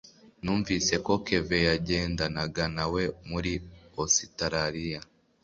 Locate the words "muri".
3.29-3.53